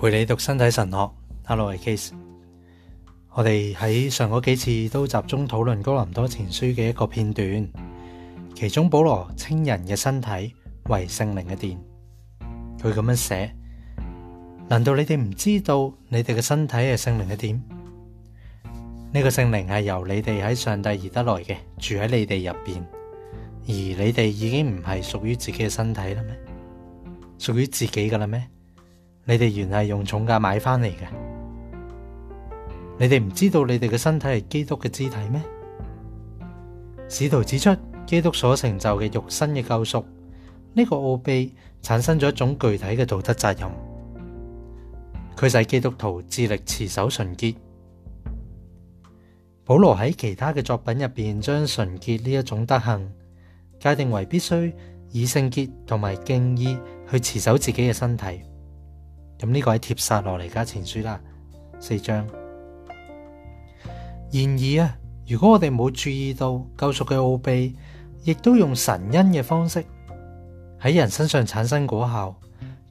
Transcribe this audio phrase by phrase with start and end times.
[0.00, 1.12] 陪你读身体神学
[1.44, 2.10] ，Hello，系 Case。
[3.30, 4.54] 我哋喺上嗰几
[4.86, 7.68] 次都集中讨论《哥林多前书》嘅一个片段，
[8.54, 10.54] 其中保罗称人嘅身体
[10.84, 11.76] 为圣灵嘅电，
[12.80, 13.52] 佢咁样写：，
[14.68, 17.60] 难道你哋唔知道你哋嘅身体系圣灵嘅电？
[19.12, 22.86] 呢个圣灵系由你哋喺上帝而得来嘅，住喺你哋入边，
[23.66, 23.72] 而
[24.04, 26.38] 你哋已经唔系属于自己嘅身体啦咩？
[27.36, 28.40] 属于自己噶啦咩？
[29.28, 31.06] 你哋原系用重价买翻嚟嘅。
[32.98, 35.38] 你哋唔知道你哋嘅身体系基督嘅肢体咩？
[37.10, 40.02] 使徒指出，基督所成就嘅肉身嘅救赎
[40.72, 43.60] 呢个奥秘，产生咗一种具体嘅道德责任，
[45.36, 47.54] 就使基督徒致力持守纯洁。
[49.66, 53.06] 保罗喺其他嘅作品入边，将纯洁呢一种德行
[53.78, 54.72] 界定为必须
[55.12, 56.78] 以圣洁同埋敬意
[57.10, 58.40] 去持守自己嘅身体。
[59.38, 61.20] 咁呢个喺帖撒罗尼加前书啦，
[61.78, 62.26] 四章。
[64.32, 67.74] 然而啊，如果我哋冇注意到救赎嘅奥秘，
[68.24, 69.82] 亦都用神恩嘅方式
[70.80, 72.36] 喺人身上产生果效，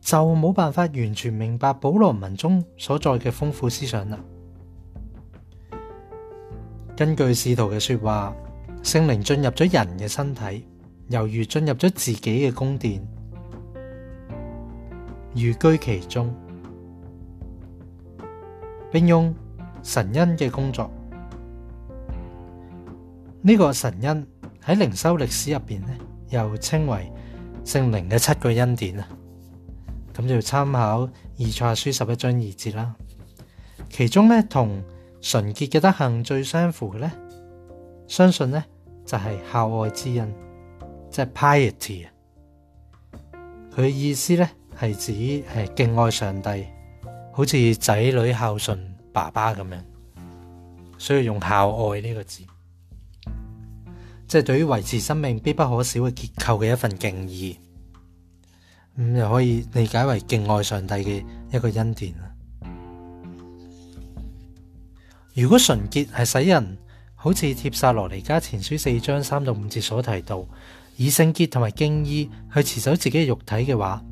[0.00, 4.18] 就冇办法完全明白保罗文中所在嘅丰富思想啦。
[6.96, 8.34] 根据使徒嘅说话，
[8.82, 10.64] 圣灵进入咗人嘅身体，
[11.08, 12.18] 犹如进入咗自己
[12.50, 13.06] 嘅宫殿。
[15.36, 16.34] 寓居其中，
[18.90, 19.32] 并用
[19.82, 20.90] 神恩嘅工作。
[23.42, 24.26] 呢个神恩
[24.64, 25.94] 喺灵修历史入边咧，
[26.30, 27.12] 又称为
[27.64, 29.06] 圣灵嘅七个恩典啊。
[30.14, 31.02] 咁就参考
[31.38, 32.94] 《二错书》十一章二节啦。
[33.90, 34.82] 其中咧，同
[35.20, 37.10] 纯洁嘅德行最相符嘅咧，
[38.08, 38.64] 相信咧
[39.04, 40.34] 就系孝爱之恩，
[41.10, 42.06] 即系 piety 啊。
[43.76, 44.48] 佢意思咧。
[44.78, 46.66] 係指系敬愛上帝，
[47.32, 48.78] 好似仔女孝順
[49.12, 49.78] 爸爸咁樣，
[50.98, 52.44] 所以用孝愛呢個字，
[54.28, 57.58] 即係對於維持生命必不可少嘅結構嘅一份敬意。
[58.98, 62.14] 咁又可以理解為敬愛上帝嘅一個恩典
[65.34, 66.78] 如果純潔係使人
[67.14, 70.46] 好似《鐵沙羅尼家前書》四章三到五節所提到，
[70.96, 74.02] 以聖潔同埋敬意去持守自己嘅肉體嘅話。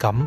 [0.00, 0.26] 咁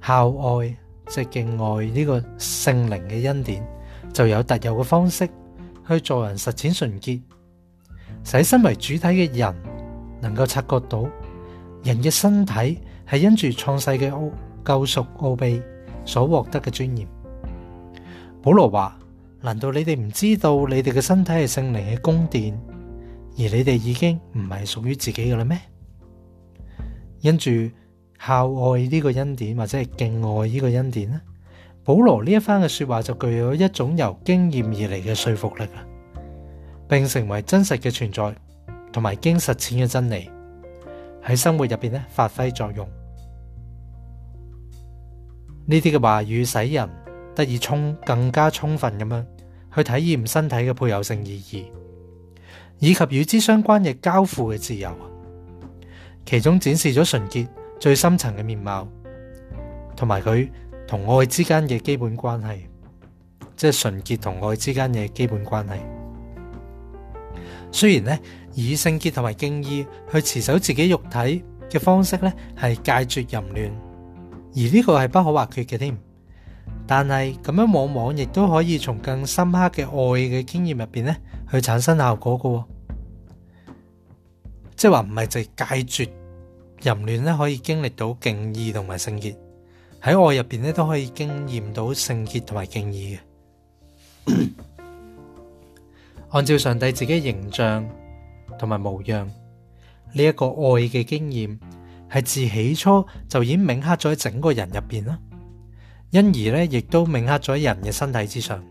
[0.00, 0.68] 孝爱
[1.08, 3.66] 即系敬爱呢个圣灵嘅恩典，
[4.12, 5.28] 就有特有嘅方式
[5.88, 7.20] 去做人实践纯洁，
[8.24, 9.54] 使身为主体嘅人
[10.20, 11.02] 能够察觉到
[11.82, 12.78] 人嘅身体
[13.10, 14.30] 系因住创世嘅奥
[14.64, 15.60] 救赎奥秘
[16.04, 17.06] 所获得嘅尊严。
[18.42, 18.96] 保罗话：
[19.40, 22.56] 难道你哋唔知道你哋嘅身体系圣灵嘅宫殿，
[23.36, 25.58] 而你哋已经唔系属于自己嘅啦咩？
[27.22, 27.50] 因住。
[28.24, 31.20] 孝爱呢个恩典，或者系敬爱呢个恩典呢
[31.82, 35.82] 保罗呢一番嘅说话就具有一种由经验而嚟嘅说服力啊，
[36.88, 38.32] 并成为真实嘅存在，
[38.92, 40.30] 同埋经实践嘅真理
[41.24, 42.86] 喺生活入边咧发挥作用。
[45.66, 46.88] 呢啲嘅话语使人
[47.34, 49.26] 得以充更加充分咁样
[49.74, 51.64] 去体验身体嘅配偶性意义，
[52.78, 54.96] 以及与之相关嘅交付嘅自由，
[56.24, 57.48] 其中展示咗纯洁。
[57.82, 58.86] 最深层嘅面貌，
[59.96, 60.48] 同埋佢
[60.86, 62.64] 同爱之间嘅基本关系，
[63.56, 65.74] 即系纯洁同爱之间嘅基本关系。
[67.72, 68.18] 虽然呢，
[68.54, 73.64] 以圣洁同埋敬意去持守自己肉体嘅方式呢，系戒绝淫乱，
[74.54, 75.98] 而呢个系不可或缺嘅添。
[76.86, 81.16] 但系咁样往往亦都可以从更深刻嘅爱嘅经验入边呢，
[81.50, 82.64] 去产生效果嘅，
[84.76, 86.21] 即系话唔系就系戒绝。
[86.82, 89.36] 淫乱咧可以经历到敬意同埋圣洁，
[90.00, 93.16] 喺爱入边咧都可以经验到圣洁同埋敬意
[94.26, 94.42] 嘅。
[96.30, 97.86] 按照上帝自己形象
[98.58, 99.26] 同埋模样
[100.12, 101.58] 呢一个爱嘅经验，
[102.14, 105.16] 系自起初就已铭刻咗喺整个人入边啦，
[106.10, 108.62] 因而咧亦都铭刻咗喺人嘅身体之上。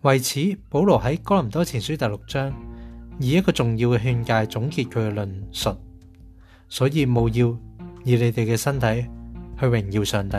[0.00, 2.52] 为此，保罗喺哥林多前书第六章
[3.20, 5.76] 以一个重要嘅劝诫总结佢嘅论述。
[6.72, 7.48] 所以，务要
[8.02, 9.06] 以你哋嘅身体
[9.60, 10.38] 去荣耀上帝。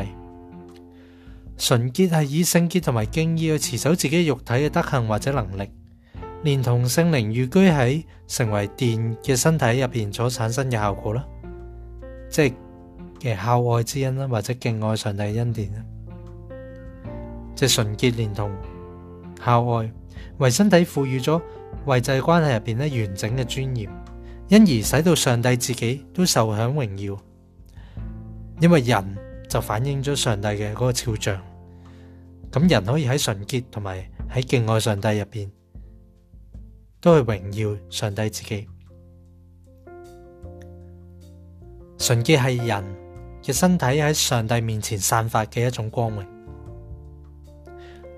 [1.59, 5.69] 纯洁系以圣洁同埋敬意去持守自己肉体嘅德行或者能力，
[6.41, 11.23] 连同圣灵寓居喺成为电嘅身体入边所产生嘅效果啦，
[12.31, 12.55] 即系
[13.19, 15.81] 嘅孝爱之恩啦，或者敬爱上帝嘅恩典啦，
[17.53, 18.49] 即系纯洁连同
[19.45, 19.91] 孝爱，
[20.39, 21.39] 为身体赋予咗
[21.85, 23.87] 位制关系入边咧完整嘅尊严。
[24.53, 27.17] 因而使到上帝自己都受享荣耀，
[28.61, 29.17] 因为人
[29.49, 31.41] 就反映咗上帝嘅嗰个肖像。
[32.51, 35.51] 咁人可以喺纯洁同埋喺敬爱上帝入边，
[37.01, 38.67] 都系荣耀上帝自己。
[41.97, 42.83] 纯洁系人
[43.41, 46.23] 嘅身体喺上帝面前散发嘅一种光荣。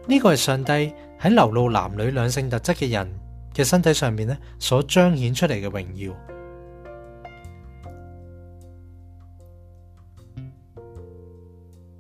[0.06, 0.74] 呢个系上帝
[1.18, 3.22] 喺流露男女两性特质嘅人。
[3.56, 6.14] 嘅身體上面咧，所彰顯出嚟嘅榮耀、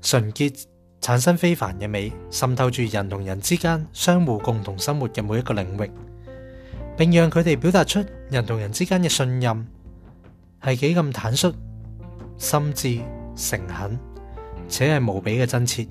[0.01, 0.65] 純潔，
[0.99, 5.89] 產生非凡嘅美，滲透住人同人之間相互共同生活嘅每一個領域，
[6.97, 9.67] 並讓佢哋表達出人同人之間嘅信任，
[10.61, 11.53] 係幾咁坦率、
[12.37, 12.87] 心智、
[13.37, 13.97] 誠懇，
[14.67, 15.87] 且係無比嘅真切。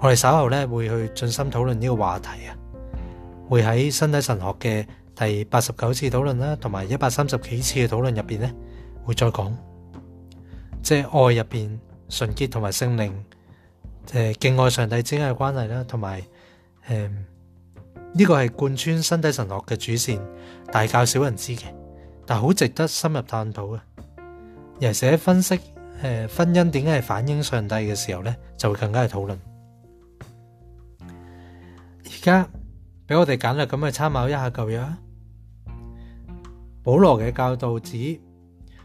[0.00, 2.56] 我哋稍後咧會去盡心討論呢個話題啊！
[3.52, 8.50] 会喺身体神学嘅第八十九次讨论啦，同埋一百三十几次嘅讨论入边呢，
[9.04, 9.54] 会再讲
[10.82, 13.12] 即系爱入边纯洁同埋圣灵
[14.14, 16.22] 诶敬爱上帝之间嘅关系啦，同埋
[16.88, 17.10] 诶
[18.14, 20.18] 呢个系贯穿身体神学嘅主线，
[20.72, 21.64] 大教少人知嘅，
[22.24, 23.84] 但好值得深入探讨啊。
[24.78, 25.60] 又或者分析
[26.00, 29.38] 诶婚姻点解系反映上帝嘅时候呢，就会更加去讨论
[31.06, 32.48] 而家。
[33.06, 34.80] 俾我哋简略咁去参考一下旧约，
[36.84, 38.20] 保罗嘅教导指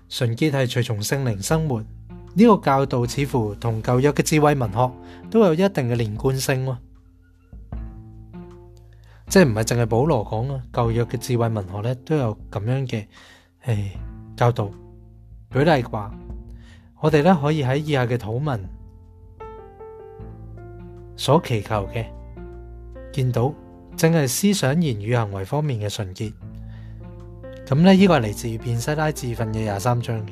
[0.10, 4.92] 纯洁系随从圣灵生活，呢个教导似乎同旧约嘅智慧文学
[5.30, 6.80] 都有一定嘅连贯性啊。
[9.28, 13.06] 即系唔系净系保罗讲啊，旧约嘅智慧文学咧都有咁样嘅
[13.66, 13.92] 诶
[14.36, 14.70] 教导。
[15.52, 16.12] 举例话，
[17.02, 18.60] 我哋咧可以喺以下嘅土文
[21.16, 22.06] 所祈求嘅
[23.14, 23.54] 见到。
[23.98, 26.32] 正系思想、言語、行為方面嘅純潔。
[27.66, 30.30] 咁呢，呢个系嚟自便西拉自信嘅廿三章嘅。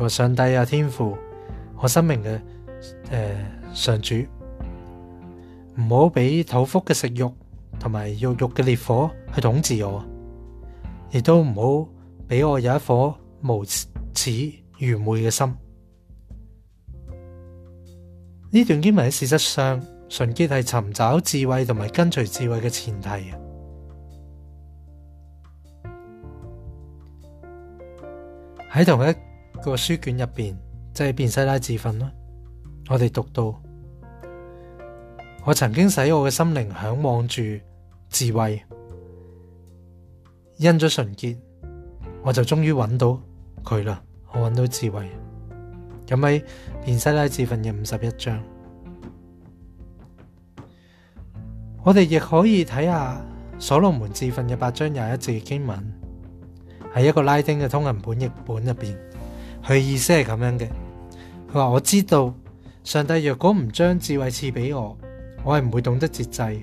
[0.00, 1.16] 话上帝啊，天父，
[1.78, 2.40] 我生命嘅
[3.10, 3.36] 诶
[3.74, 4.16] 上主，
[5.76, 7.28] 唔好俾土腹嘅食欲
[7.78, 10.02] 同埋肉肉嘅烈火去統治我，
[11.12, 11.54] 亦都唔
[11.84, 11.88] 好
[12.26, 13.62] 俾我有一顆無
[14.14, 15.54] 恥愚昧嘅心。
[18.52, 19.80] 呢段经文喺事实上。
[20.10, 23.32] 纯洁系寻找智慧同埋跟随智慧嘅前提啊！
[28.72, 29.14] 喺同一
[29.64, 30.52] 个书卷入边，
[30.92, 32.10] 即系《变西拉自训》啦。
[32.88, 33.54] 我哋读到，
[35.44, 37.42] 我曾经使我嘅心灵向往住
[38.08, 38.60] 智慧，
[40.56, 41.38] 因咗纯洁，
[42.24, 43.16] 我就终于揾到
[43.62, 44.02] 佢啦！
[44.32, 45.08] 我揾到智慧。
[46.04, 46.40] 咁喺
[46.84, 48.42] 《变西拉自训》嘅五十一章。
[51.82, 53.20] 我哋亦可以睇下
[53.58, 55.78] 所罗门自训》嘅八章廿一字经文，
[56.94, 58.94] 喺一个拉丁嘅通银本译本入边，
[59.64, 60.68] 佢意思系咁样嘅。
[61.50, 62.34] 佢话我知道
[62.84, 64.94] 上帝若果唔将智慧赐俾我，
[65.42, 66.60] 我系唔会懂得节制，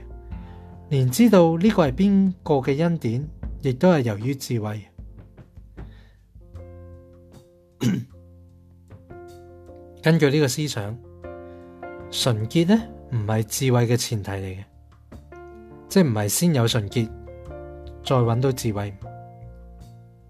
[0.90, 3.28] 连知道呢个系边个嘅恩典，
[3.62, 4.80] 亦都系由于智慧。
[10.04, 10.96] 根据呢个思想，
[12.12, 12.80] 纯洁呢
[13.14, 14.64] 唔系智慧嘅前提嚟嘅。
[16.00, 17.06] 即系唔系先有纯洁
[18.06, 18.94] 再揾到智慧，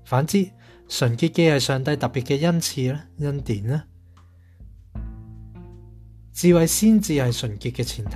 [0.05, 0.49] 反之
[0.87, 3.83] 纯洁既系上帝特别嘅恩赐啦、恩典啦。
[6.31, 8.15] 智慧先至系纯洁嘅前提。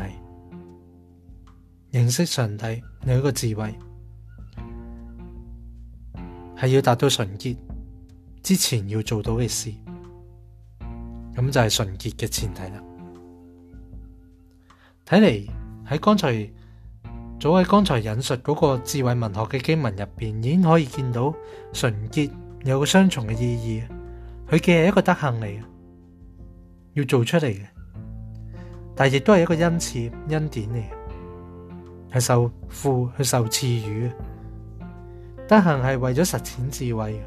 [1.90, 3.76] 认识上帝你一个智慧
[6.62, 7.54] 系要达到纯洁
[8.42, 9.70] 之前要做到嘅事，
[11.36, 12.82] 咁就系纯洁嘅前提啦。
[15.06, 15.50] 睇嚟
[15.90, 16.50] 喺刚才。
[17.42, 21.34] 早喺刚才引述嗰个智慧文学嘅经文入边，已经可以见到
[21.74, 22.30] 纯洁
[22.66, 23.82] 有个双重嘅意义。
[24.48, 25.60] 佢既系一个德行嚟嘅，
[26.94, 27.66] 要做出嚟嘅，
[28.96, 34.08] 但亦都系一个恩赐、恩典嚟嘅，系受父去受赐予
[35.48, 37.20] 德行系为咗实践智慧，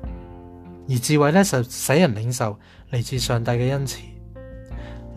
[0.89, 2.57] 而智慧咧就使人领受
[2.93, 4.01] 嚟自上帝嘅恩赐。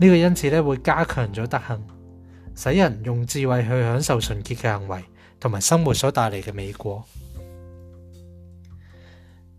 [0.00, 1.80] 呢个恩赐咧会加强咗德行。
[2.60, 5.00] 使人用智慧去享受纯洁嘅行为
[5.38, 7.00] 同埋生活所带嚟嘅美果。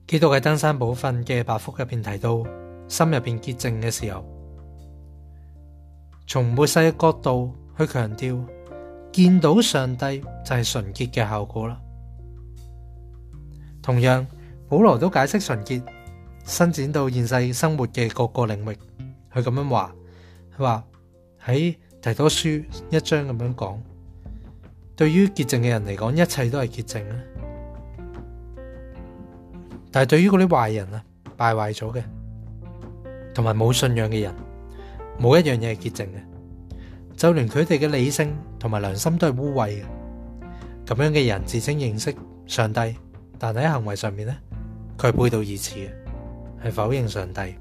[0.06, 2.44] 基督喺登山宝训嘅白福入边提到，
[2.90, 4.22] 心入边洁净嘅时候，
[6.28, 8.38] 从末世嘅角度去强调
[9.14, 11.80] 见到上帝就系纯洁嘅效果啦。
[13.82, 14.28] 同样，
[14.68, 15.82] 保罗都解释纯洁，
[16.44, 18.78] 伸展到现世生活嘅各个领域。
[19.34, 19.96] 佢咁样话，
[20.58, 20.84] 佢话
[21.46, 21.78] 喺。
[22.02, 22.48] 提多书
[22.92, 23.84] 一章咁样讲，
[24.96, 27.16] 对于洁净嘅人嚟讲，一切都系洁净啊！
[29.92, 31.04] 但系对于嗰啲坏人啊、
[31.36, 32.02] 败坏咗嘅，
[33.34, 34.34] 同埋冇信仰嘅人，
[35.20, 39.84] 冇一样嘢系洁净嘅，就连佢哋嘅理性同埋良心都系污秽嘅。
[40.86, 42.16] 咁样嘅人自称认识
[42.48, 42.96] 上帝，
[43.38, 44.34] 但系喺行为上面呢，
[44.98, 45.90] 佢系背道而驰嘅，
[46.64, 47.56] 系否认上帝。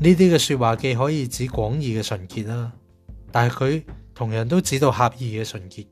[0.00, 2.70] 呢啲嘅说話既可以指廣義嘅純潔啦，
[3.32, 3.82] 但係佢
[4.14, 5.84] 同樣都指到狭义嘅純潔，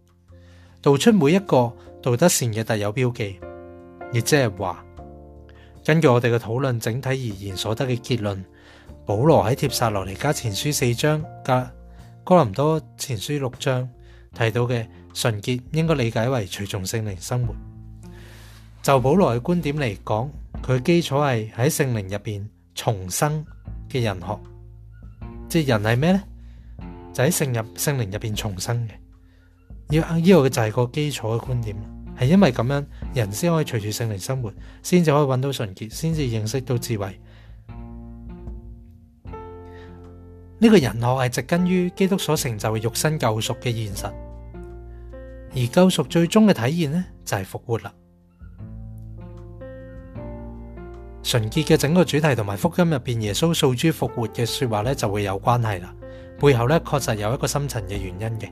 [0.81, 3.41] 道出每一個道德善嘅特有標記。
[4.13, 4.85] 亦即係話，
[5.85, 8.45] 根據我哋嘅討論整體而言所得嘅結論，
[9.05, 11.69] 保羅喺帖撒羅尼加前書四章、加
[12.23, 13.89] 哥林多前書六章
[14.39, 17.53] 提到嘅純潔，應該理解為隨從聖靈生活。
[18.85, 20.29] 就保羅嘅觀點嚟講，
[20.65, 23.45] 佢基礎係喺聖靈入边重生。
[23.89, 24.41] 嘅人学，
[25.49, 26.23] 即系人系咩呢？
[27.13, 28.91] 就喺圣入圣灵入边重生嘅。
[29.91, 31.77] 要呢个嘅就系个基础嘅观点，
[32.21, 34.53] 系因为咁样，人先可以随住圣灵生活，
[34.83, 37.19] 先至可以搵到纯洁，先至认识到智慧。
[40.59, 44.07] 呢个人学系植根于基督所成就嘅肉身救赎嘅现实，
[45.55, 47.93] 而救赎最终嘅体现呢，就系复活啦。
[51.27, 55.93] 纯洁嘅整个主题同埋福音入边，耶稣受诸复活嘅说话咧就会有关系啦。
[56.39, 58.49] 背后咧确实有一个深层嘅原因嘅。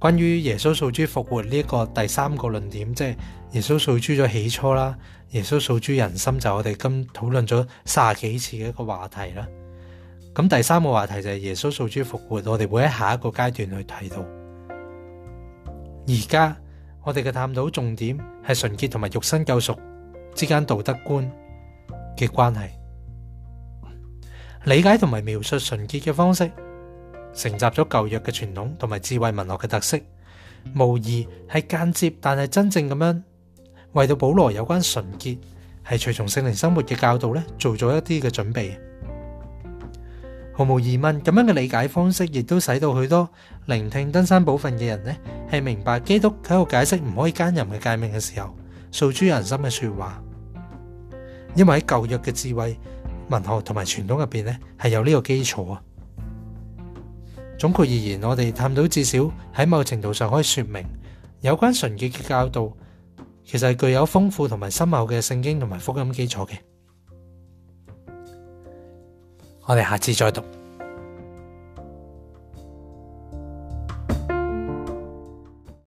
[0.00, 3.16] 关于耶稣受诸复活呢个第三个论点，即系
[3.52, 4.98] 耶稣受诸咗起初啦，
[5.30, 9.46] 耶稣受诸人心就我哋今讨论咗卅几次嘅一个话题啦。
[10.34, 14.16] 咁第三个话题就系耶稣受诸复活，我哋会喺下一个阶段去提到。
[16.08, 16.56] 而家
[17.04, 18.18] 我哋嘅探讨重点
[18.48, 19.72] 系纯洁同埋肉身救赎。
[20.36, 21.28] 之间道德观
[22.14, 22.60] 嘅关系，
[24.66, 26.46] 理解同埋描述纯洁嘅方式，
[27.32, 29.98] 承袭咗旧约嘅传统同埋智慧文学嘅特色，
[30.74, 33.24] 无疑系间接但系真正咁样
[33.92, 35.38] 为到保罗有关纯洁
[35.88, 38.78] 系随从圣灵生活嘅教导咧，做咗一啲嘅准备。
[40.52, 43.26] 毫无疑问，咁样嘅理解方式亦都使到许多
[43.66, 45.16] 聆听登山宝训嘅人呢，
[45.50, 48.54] 系明白基督喺度解释唔可以奸淫嘅诫命嘅时候，
[48.90, 50.22] 诉诸人心嘅说话。
[51.56, 52.78] 因为喺旧约嘅智慧、
[53.30, 55.82] 文学同埋传统入边呢，系有呢个基础啊。
[57.58, 59.18] 总括而言，我哋探到至少
[59.54, 60.84] 喺某程度上可以说明，
[61.40, 62.70] 有关纯洁嘅教导，
[63.44, 66.52] 其实系具有丰富同埋深厚嘅圣经同埋福音基础嘅。
[69.64, 70.42] 我哋下次再读。